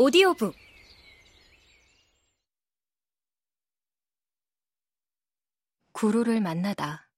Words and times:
오디오북 0.00 0.54
구루를 5.90 6.40
만나다 6.40 7.10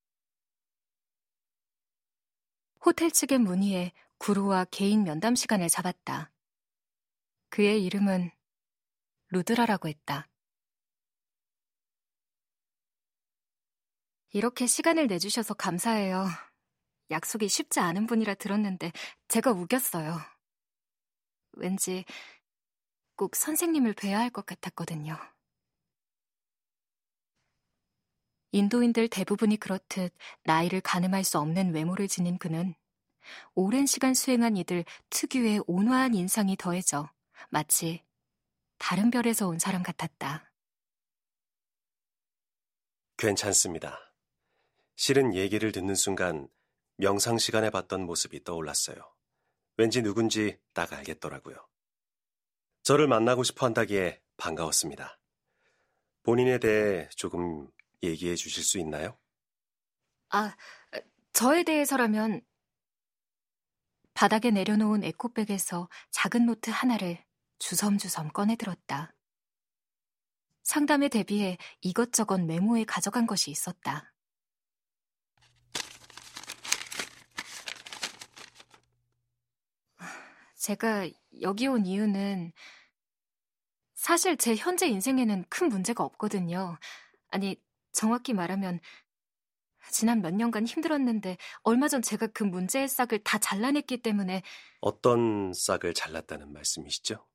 호텔 2.82 3.10
측의 3.10 3.36
문의에 3.36 3.92
구루와 4.16 4.64
개인 4.70 5.04
면담 5.04 5.34
시간을 5.34 5.68
잡았다. 5.68 6.32
그의 7.50 7.84
이름은 7.84 8.30
루드라라고 9.28 9.88
했다. 9.88 10.30
이렇게 14.32 14.66
시간을 14.66 15.06
내주셔서 15.06 15.52
감사해요. 15.52 16.24
약속이 17.10 17.46
쉽지 17.46 17.78
않은 17.78 18.06
분이라 18.06 18.36
들었는데 18.36 18.92
제가 19.28 19.50
우겼어요. 19.50 20.18
왠지 21.52 22.06
꼭 23.20 23.36
선생님을 23.36 23.92
뵈야 23.92 24.18
할 24.18 24.30
것 24.30 24.46
같았거든요. 24.46 25.14
인도인들 28.52 29.08
대부분이 29.08 29.58
그렇듯 29.58 30.14
나이를 30.44 30.80
가늠할 30.80 31.22
수 31.22 31.38
없는 31.38 31.74
외모를 31.74 32.08
지닌 32.08 32.38
그는 32.38 32.74
오랜 33.54 33.84
시간 33.84 34.14
수행한 34.14 34.56
이들 34.56 34.86
특유의 35.10 35.64
온화한 35.66 36.14
인상이 36.14 36.56
더해져 36.56 37.10
마치 37.50 38.02
다른 38.78 39.10
별에서 39.10 39.48
온 39.48 39.58
사람 39.58 39.82
같았다. 39.82 40.50
괜찮습니다. 43.18 44.14
실은 44.96 45.34
얘기를 45.34 45.72
듣는 45.72 45.94
순간 45.94 46.48
명상 46.96 47.36
시간에 47.36 47.68
봤던 47.68 48.06
모습이 48.06 48.44
떠올랐어요. 48.44 48.96
왠지 49.76 50.00
누군지 50.00 50.58
딱 50.72 50.94
알겠더라고요. 50.94 51.69
저를 52.82 53.06
만나고 53.06 53.42
싶어 53.42 53.66
한다기에 53.66 54.20
반가웠습니다. 54.36 55.18
본인에 56.22 56.58
대해 56.58 57.08
조금 57.10 57.68
얘기해 58.02 58.34
주실 58.36 58.62
수 58.62 58.78
있나요? 58.78 59.18
아, 60.30 60.56
저에 61.32 61.62
대해서라면 61.62 62.40
바닥에 64.14 64.50
내려놓은 64.50 65.04
에코백에서 65.04 65.88
작은 66.10 66.46
노트 66.46 66.70
하나를 66.70 67.22
주섬주섬 67.58 68.30
꺼내들었다. 68.30 69.14
상담에 70.62 71.08
대비해 71.08 71.58
이것저것 71.80 72.38
메모에 72.38 72.84
가져간 72.84 73.26
것이 73.26 73.50
있었다. 73.50 74.12
제가 80.56 81.08
여기 81.40 81.66
온 81.66 81.86
이유는 81.86 82.52
사실 83.94 84.36
제 84.36 84.56
현재 84.56 84.86
인생에는 84.86 85.44
큰 85.48 85.68
문제가 85.68 86.04
없거든요. 86.04 86.78
아니, 87.28 87.60
정확히 87.92 88.32
말하면 88.32 88.80
지난 89.90 90.22
몇 90.22 90.34
년간 90.34 90.66
힘들었는데 90.66 91.36
얼마 91.62 91.88
전 91.88 92.02
제가 92.02 92.28
그 92.28 92.44
문제의 92.44 92.88
싹을 92.88 93.20
다 93.24 93.38
잘라냈기 93.38 93.98
때문에 93.98 94.42
어떤 94.80 95.52
싹을 95.52 95.94
잘랐다는 95.94 96.52
말씀이시죠? 96.52 97.26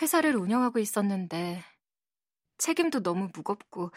회사를 0.00 0.36
운영하고 0.36 0.78
있었는데 0.78 1.62
책임도 2.58 3.02
너무 3.02 3.30
무겁고 3.34 3.90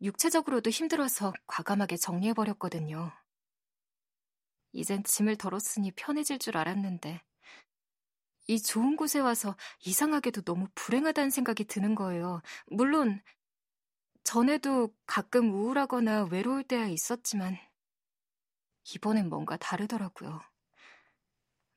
육체적으로도 0.00 0.70
힘들어서 0.70 1.32
과감하게 1.46 1.96
정리해버렸거든요. 1.96 3.12
이젠 4.72 5.04
짐을 5.04 5.36
덜었으니 5.36 5.92
편해질 5.92 6.38
줄 6.38 6.56
알았는데 6.56 7.22
이 8.46 8.60
좋은 8.60 8.96
곳에 8.96 9.20
와서 9.20 9.56
이상하게도 9.84 10.42
너무 10.42 10.68
불행하다는 10.74 11.30
생각이 11.30 11.64
드는 11.64 11.94
거예요. 11.94 12.42
물론 12.66 13.20
전에도 14.24 14.94
가끔 15.06 15.52
우울하거나 15.52 16.24
외로울 16.30 16.64
때야 16.64 16.86
있었지만 16.86 17.56
이번엔 18.94 19.28
뭔가 19.28 19.56
다르더라고요. 19.56 20.40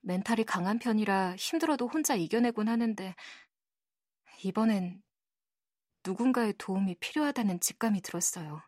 멘탈이 0.01 0.43
강한 0.45 0.79
편이라 0.79 1.35
힘들어도 1.35 1.87
혼자 1.87 2.15
이겨내곤 2.15 2.67
하는데 2.69 3.15
이번엔 4.43 5.01
누군가의 6.05 6.53
도움이 6.57 6.95
필요하다는 6.99 7.59
직감이 7.59 8.01
들었어요. 8.01 8.61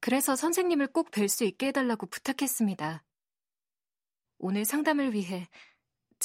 그래서 0.00 0.36
선생님을 0.36 0.88
꼭 0.88 1.10
뵐 1.10 1.28
수 1.28 1.44
있게 1.44 1.68
해달라고 1.68 2.06
부탁했습니다. 2.06 3.04
오늘 4.38 4.64
상담을 4.64 5.12
위해 5.14 5.48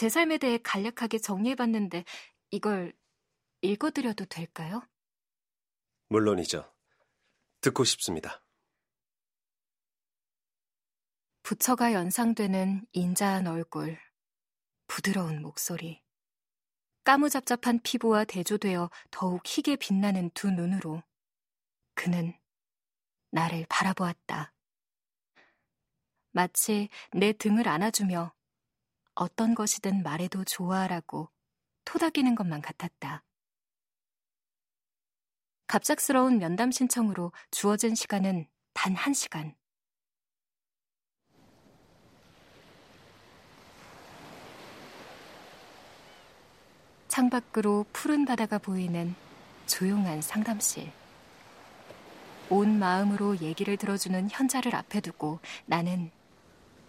제 0.02 0.10
삶에 0.10 0.40
대해 0.40 0.58
간략하게 0.58 1.20
정리해봤는데 1.20 2.06
이걸 2.50 2.92
읽어드려도 3.62 4.26
될까요? 4.26 4.82
물론이죠. 6.08 6.74
듣고 7.62 7.84
싶습니다. 7.84 8.44
부처가 11.44 11.94
연상되는 11.94 12.88
인자한 12.94 13.46
얼굴, 13.46 14.00
부드러운 14.88 15.40
목소리, 15.44 16.02
까무잡잡한 17.04 17.82
피부와 17.84 18.24
대조되어 18.24 18.90
더욱 19.12 19.44
희게 19.46 19.76
빛나는 19.76 20.32
두 20.32 20.50
눈으로 20.50 21.04
그는 21.94 22.34
나를 23.30 23.68
바라보았다. 23.70 24.52
마치 26.32 26.90
내 27.14 27.34
등을 27.34 27.68
안아주며 27.68 28.34
어떤 29.22 29.54
것이든 29.54 30.02
말해도 30.02 30.44
좋아라고 30.46 31.30
토닥이는 31.86 32.34
것만 32.34 32.60
같았다. 32.64 33.24
갑작스러운 35.68 36.40
면담 36.40 36.72
신청으로 36.72 37.32
주어진 37.52 37.94
시간은 37.94 38.48
단 38.74 38.96
한 38.96 39.14
시간. 39.14 39.54
창밖으로 47.08 47.86
푸른 47.94 48.26
바다가 48.26 48.58
보이는 48.58 49.14
조용한 49.68 50.24
상담실. 50.24 50.92
온 52.50 52.80
마음으로 52.80 53.38
얘기를 53.38 53.78
들어주는 53.78 54.32
현자를 54.32 54.74
앞에 54.74 55.00
두고 55.00 55.40
나는 55.68 56.10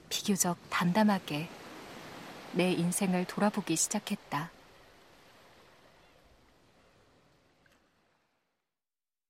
비교적 0.09 0.57
담담하게 0.71 1.61
내 2.53 2.73
인생을 2.73 3.25
돌아보기 3.25 3.77
시작했다. 3.77 4.51